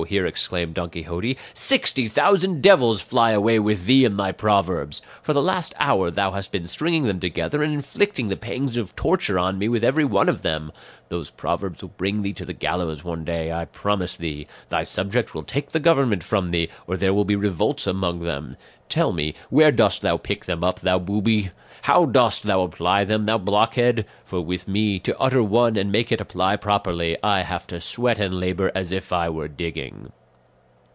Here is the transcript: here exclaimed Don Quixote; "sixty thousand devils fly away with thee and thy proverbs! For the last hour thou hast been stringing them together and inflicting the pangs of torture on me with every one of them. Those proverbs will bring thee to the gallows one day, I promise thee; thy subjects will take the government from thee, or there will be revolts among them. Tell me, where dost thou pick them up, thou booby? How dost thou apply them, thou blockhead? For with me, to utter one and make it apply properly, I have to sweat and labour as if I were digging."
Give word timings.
here 0.07 0.25
exclaimed 0.25 0.73
Don 0.73 0.89
Quixote; 0.89 1.37
"sixty 1.53 2.07
thousand 2.07 2.63
devils 2.63 3.03
fly 3.03 3.33
away 3.33 3.59
with 3.59 3.85
thee 3.85 4.03
and 4.03 4.17
thy 4.17 4.31
proverbs! 4.31 5.03
For 5.21 5.31
the 5.31 5.43
last 5.43 5.75
hour 5.79 6.09
thou 6.09 6.31
hast 6.31 6.51
been 6.51 6.65
stringing 6.65 7.03
them 7.03 7.19
together 7.19 7.61
and 7.61 7.71
inflicting 7.71 8.27
the 8.27 8.35
pangs 8.35 8.77
of 8.77 8.95
torture 8.95 9.37
on 9.37 9.59
me 9.59 9.69
with 9.69 9.83
every 9.83 10.03
one 10.03 10.27
of 10.27 10.41
them. 10.41 10.71
Those 11.09 11.29
proverbs 11.29 11.83
will 11.83 11.93
bring 11.97 12.23
thee 12.23 12.33
to 12.33 12.45
the 12.45 12.53
gallows 12.53 13.03
one 13.03 13.23
day, 13.23 13.51
I 13.51 13.65
promise 13.65 14.15
thee; 14.15 14.47
thy 14.69 14.83
subjects 14.83 15.35
will 15.35 15.43
take 15.43 15.69
the 15.69 15.79
government 15.79 16.23
from 16.23 16.49
thee, 16.49 16.69
or 16.87 16.97
there 16.97 17.13
will 17.13 17.25
be 17.25 17.35
revolts 17.35 17.85
among 17.85 18.21
them. 18.21 18.57
Tell 18.89 19.13
me, 19.13 19.35
where 19.49 19.71
dost 19.71 20.01
thou 20.01 20.17
pick 20.17 20.45
them 20.45 20.63
up, 20.63 20.79
thou 20.79 20.99
booby? 20.99 21.51
How 21.83 22.05
dost 22.05 22.43
thou 22.43 22.61
apply 22.63 23.05
them, 23.05 23.25
thou 23.25 23.37
blockhead? 23.37 24.05
For 24.23 24.39
with 24.41 24.67
me, 24.67 24.99
to 24.99 25.17
utter 25.19 25.41
one 25.41 25.75
and 25.77 25.91
make 25.91 26.11
it 26.11 26.21
apply 26.21 26.57
properly, 26.57 27.17
I 27.23 27.41
have 27.43 27.67
to 27.67 27.79
sweat 27.81 28.19
and 28.19 28.33
labour 28.33 28.71
as 28.75 28.91
if 28.91 29.11
I 29.11 29.27
were 29.29 29.47
digging." 29.47 30.11